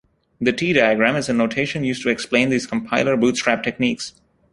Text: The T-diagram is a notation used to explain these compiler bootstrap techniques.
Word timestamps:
The 0.39 0.51
T-diagram 0.51 1.15
is 1.15 1.29
a 1.29 1.33
notation 1.33 1.83
used 1.83 2.01
to 2.01 2.09
explain 2.09 2.49
these 2.49 2.65
compiler 2.65 3.15
bootstrap 3.15 3.61
techniques. 3.61 4.13